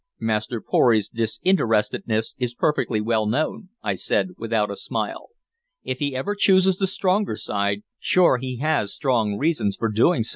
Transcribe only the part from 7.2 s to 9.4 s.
side, sure he has strong